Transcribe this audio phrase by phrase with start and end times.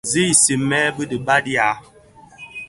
[0.09, 1.69] Zi isigmèn bidaabi dhiwa.